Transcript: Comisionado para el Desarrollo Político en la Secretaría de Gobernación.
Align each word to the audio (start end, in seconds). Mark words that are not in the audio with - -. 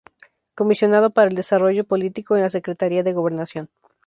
Comisionado 0.55 1.11
para 1.11 1.27
el 1.29 1.35
Desarrollo 1.35 1.83
Político 1.83 2.35
en 2.35 2.41
la 2.41 2.49
Secretaría 2.49 3.03
de 3.03 3.13
Gobernación. 3.13 3.69